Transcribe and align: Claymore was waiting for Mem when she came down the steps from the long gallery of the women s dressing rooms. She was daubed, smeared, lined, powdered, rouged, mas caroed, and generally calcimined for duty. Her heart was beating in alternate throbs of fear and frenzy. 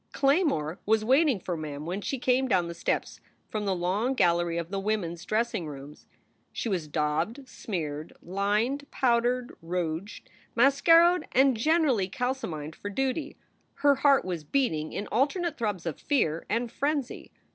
Claymore 0.13 0.79
was 0.83 1.05
waiting 1.05 1.39
for 1.39 1.55
Mem 1.55 1.85
when 1.85 2.01
she 2.01 2.17
came 2.17 2.47
down 2.47 2.67
the 2.67 2.73
steps 2.73 3.19
from 3.51 3.65
the 3.65 3.75
long 3.75 4.15
gallery 4.15 4.57
of 4.57 4.71
the 4.71 4.79
women 4.79 5.11
s 5.11 5.23
dressing 5.25 5.67
rooms. 5.67 6.07
She 6.51 6.67
was 6.67 6.87
daubed, 6.87 7.47
smeared, 7.47 8.11
lined, 8.19 8.89
powdered, 8.89 9.53
rouged, 9.61 10.27
mas 10.55 10.81
caroed, 10.81 11.25
and 11.33 11.55
generally 11.55 12.09
calcimined 12.09 12.75
for 12.75 12.89
duty. 12.89 13.37
Her 13.85 13.93
heart 13.97 14.25
was 14.25 14.43
beating 14.43 14.91
in 14.91 15.05
alternate 15.11 15.55
throbs 15.55 15.85
of 15.85 15.99
fear 16.01 16.47
and 16.49 16.71
frenzy. 16.71 17.31